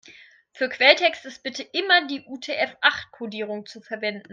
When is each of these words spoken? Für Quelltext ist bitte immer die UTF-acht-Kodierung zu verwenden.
Für 0.53 0.67
Quelltext 0.67 1.27
ist 1.27 1.43
bitte 1.43 1.61
immer 1.61 2.07
die 2.07 2.25
UTF-acht-Kodierung 2.27 3.67
zu 3.67 3.81
verwenden. 3.81 4.29